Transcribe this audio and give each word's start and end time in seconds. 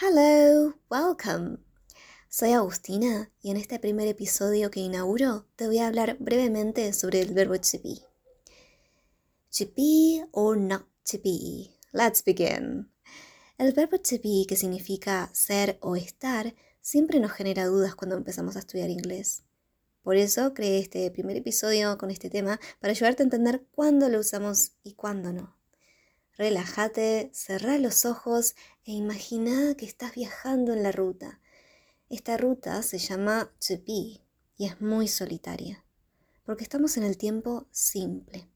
Hello, 0.00 0.74
welcome. 0.88 1.58
Soy 2.28 2.52
Agustina 2.52 3.32
y 3.42 3.50
en 3.50 3.56
este 3.56 3.80
primer 3.80 4.06
episodio 4.06 4.70
que 4.70 4.78
inauguro 4.78 5.48
te 5.56 5.66
voy 5.66 5.78
a 5.78 5.88
hablar 5.88 6.16
brevemente 6.20 6.92
sobre 6.92 7.20
el 7.20 7.34
verbo 7.34 7.56
to 7.58 7.78
be. 7.82 7.96
To 9.58 9.64
be 9.76 10.24
or 10.30 10.56
not 10.56 10.86
to 11.10 11.18
be. 11.18 11.70
Let's 11.90 12.22
begin. 12.22 12.92
El 13.58 13.72
verbo 13.72 13.98
to 13.98 14.18
be, 14.22 14.46
que 14.46 14.54
significa 14.54 15.30
ser 15.32 15.78
o 15.80 15.96
estar, 15.96 16.54
siempre 16.80 17.18
nos 17.18 17.32
genera 17.32 17.66
dudas 17.66 17.96
cuando 17.96 18.16
empezamos 18.16 18.54
a 18.54 18.60
estudiar 18.60 18.90
inglés. 18.90 19.42
Por 20.04 20.14
eso 20.14 20.54
creé 20.54 20.78
este 20.78 21.10
primer 21.10 21.36
episodio 21.36 21.98
con 21.98 22.12
este 22.12 22.30
tema 22.30 22.60
para 22.78 22.92
ayudarte 22.92 23.24
a 23.24 23.26
entender 23.26 23.66
cuándo 23.72 24.08
lo 24.08 24.20
usamos 24.20 24.74
y 24.84 24.94
cuándo 24.94 25.32
no. 25.32 25.57
Relájate, 26.38 27.30
cerrá 27.34 27.76
los 27.76 28.06
ojos 28.06 28.54
e 28.84 28.92
imagina 28.92 29.74
que 29.74 29.84
estás 29.84 30.14
viajando 30.14 30.72
en 30.72 30.82
la 30.82 30.92
ruta 30.92 31.40
esta 32.08 32.38
ruta 32.38 32.82
se 32.82 32.96
llama 32.98 33.52
to 33.58 33.74
be 33.86 34.24
y 34.56 34.64
es 34.64 34.80
muy 34.80 35.08
solitaria, 35.08 35.84
porque 36.44 36.62
estamos 36.62 36.96
en 36.96 37.02
el 37.02 37.18
tiempo 37.18 37.68
simple. 37.70 38.48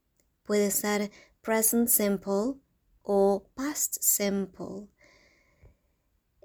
Puede 0.42 0.70
ser 0.70 1.10
present 1.42 1.88
simple 1.88 2.54
o 3.02 3.46
past 3.54 3.98
simple. 4.00 4.88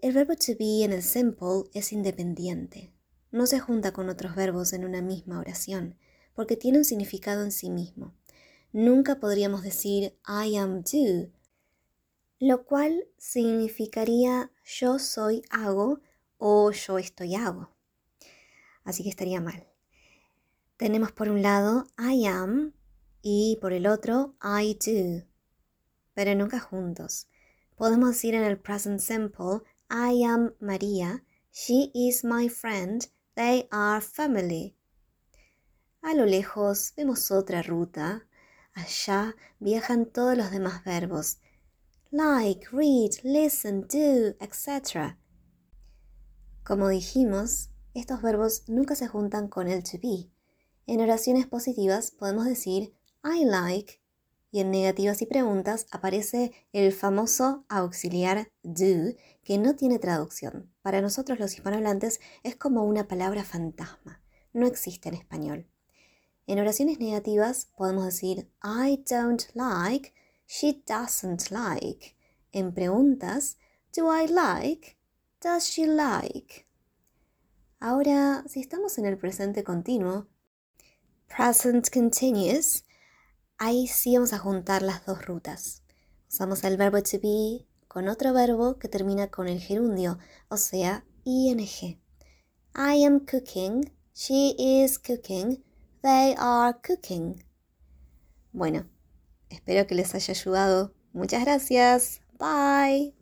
El 0.02 0.12
verbo 0.14 0.36
to 0.36 0.52
be 0.60 0.84
en 0.84 0.92
el 0.92 1.02
simple 1.02 1.64
es 1.74 1.94
independiente. 1.94 2.94
No 3.32 3.48
se 3.48 3.60
junta 3.60 3.94
con 3.94 4.10
otros 4.10 4.36
verbos 4.36 4.74
en 4.74 4.84
una 4.84 5.02
misma 5.02 5.40
oración, 5.40 5.98
porque 6.36 6.58
tiene 6.58 6.80
un 6.80 6.86
significado 6.86 7.42
en 7.42 7.54
sí 7.54 7.70
mismo. 7.70 8.17
Nunca 8.80 9.20
podríamos 9.20 9.64
decir 9.64 10.20
I 10.28 10.56
am 10.56 10.84
do, 10.84 11.32
lo 12.38 12.64
cual 12.64 13.08
significaría 13.18 14.52
yo 14.64 15.00
soy 15.00 15.42
hago 15.50 16.02
o 16.38 16.70
yo 16.70 17.00
estoy 17.00 17.34
hago. 17.34 17.72
Así 18.84 19.02
que 19.02 19.10
estaría 19.10 19.42
mal. 19.42 19.68
Tenemos 20.78 21.12
por 21.12 21.28
un 21.28 21.42
lado 21.42 21.88
I 21.98 22.28
am 22.28 22.76
y 23.24 23.58
por 23.62 23.74
el 23.74 23.88
otro 23.88 24.36
I 24.44 24.76
do, 24.76 25.26
pero 26.14 26.36
nunca 26.36 26.60
juntos. 26.60 27.28
Podemos 27.78 28.10
decir 28.10 28.36
en 28.36 28.44
el 28.44 28.60
present 28.60 29.00
simple 29.00 29.64
I 29.90 30.24
am 30.24 30.54
María, 30.60 31.24
she 31.52 31.90
is 31.96 32.24
my 32.24 32.48
friend, 32.48 33.08
they 33.34 33.68
are 33.72 34.02
family. 34.02 34.78
A 36.04 36.14
lo 36.14 36.28
lejos 36.28 36.94
vemos 36.96 37.32
otra 37.32 37.64
ruta. 37.64 38.28
Allá 38.78 39.36
viajan 39.60 40.06
todos 40.06 40.38
los 40.38 40.52
demás 40.52 40.84
verbos. 40.84 41.40
Like, 42.12 42.68
read, 42.72 43.10
listen, 43.24 43.82
do, 43.82 44.36
etc. 44.40 45.18
Como 46.64 46.88
dijimos, 46.88 47.72
estos 47.96 48.22
verbos 48.22 48.66
nunca 48.68 48.94
se 48.94 49.08
juntan 49.08 49.48
con 49.48 49.68
el 49.68 49.82
to 49.82 49.98
be. 50.00 50.30
En 50.86 51.02
oraciones 51.02 51.48
positivas 51.48 52.12
podemos 52.12 52.46
decir 52.46 52.94
I 53.24 53.46
like 53.46 54.00
y 54.52 54.60
en 54.60 54.70
negativas 54.70 55.24
y 55.24 55.26
preguntas 55.26 55.88
aparece 55.90 56.52
el 56.72 56.94
famoso 56.94 57.66
auxiliar 57.70 58.52
do 58.62 59.16
que 59.44 59.58
no 59.58 59.76
tiene 59.76 59.98
traducción. 59.98 60.72
Para 60.84 61.02
nosotros 61.02 61.40
los 61.40 61.56
hispanohablantes 61.56 62.20
es 62.44 62.56
como 62.56 62.84
una 62.84 63.08
palabra 63.08 63.44
fantasma. 63.44 64.22
No 64.54 64.68
existe 64.68 65.10
en 65.10 65.16
español. 65.16 65.68
En 66.48 66.60
oraciones 66.60 66.98
negativas 66.98 67.68
podemos 67.76 68.06
decir 68.06 68.50
I 68.64 69.04
don't 69.10 69.44
like, 69.54 70.14
she 70.48 70.82
doesn't 70.88 71.52
like. 71.52 72.16
En 72.54 72.74
preguntas, 72.74 73.58
do 73.94 74.08
I 74.10 74.28
like, 74.28 74.98
does 75.42 75.66
she 75.66 75.86
like? 75.86 76.66
Ahora, 77.82 78.46
si 78.48 78.62
estamos 78.62 78.98
en 78.98 79.06
el 79.06 79.18
presente 79.18 79.66
continuo, 79.66 80.28
present 81.28 81.90
continuous, 81.92 82.86
ahí 83.58 83.88
sí 83.88 84.16
vamos 84.16 84.32
a 84.32 84.40
juntar 84.40 84.84
las 84.84 85.06
dos 85.06 85.26
rutas. 85.26 85.84
Usamos 86.30 86.64
el 86.64 86.78
verbo 86.78 87.04
to 87.04 87.20
be 87.22 87.68
con 87.90 88.08
otro 88.08 88.32
verbo 88.32 88.80
que 88.80 88.88
termina 88.88 89.28
con 89.28 89.50
el 89.50 89.60
gerundio, 89.60 90.18
o 90.48 90.56
sea, 90.56 91.06
ing. 91.26 91.60
I 92.74 93.04
am 93.06 93.26
cooking, 93.26 93.92
she 94.14 94.56
is 94.58 94.98
cooking, 94.98 95.62
they 96.08 96.36
are 96.38 96.74
cooking. 96.82 97.44
Bueno, 98.54 98.86
espero 99.50 99.86
que 99.88 99.96
les 99.96 100.16
haya 100.16 100.34
ayudado. 100.34 100.94
Muchas 101.14 101.44
gracias. 101.44 102.22
Bye. 102.40 103.14